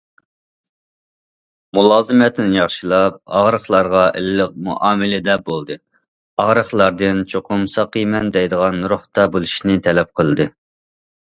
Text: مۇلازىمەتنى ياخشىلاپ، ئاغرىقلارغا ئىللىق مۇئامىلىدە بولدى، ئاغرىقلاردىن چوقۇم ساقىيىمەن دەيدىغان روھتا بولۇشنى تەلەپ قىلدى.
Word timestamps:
مۇلازىمەتنى 1.77 2.45
ياخشىلاپ، 2.59 3.19
ئاغرىقلارغا 3.39 4.05
ئىللىق 4.21 4.55
مۇئامىلىدە 4.69 5.35
بولدى، 5.51 5.77
ئاغرىقلاردىن 6.45 7.21
چوقۇم 7.35 7.67
ساقىيىمەن 7.79 8.33
دەيدىغان 8.39 8.81
روھتا 8.95 9.27
بولۇشنى 9.37 9.77
تەلەپ 9.89 10.13
قىلدى. 10.21 10.49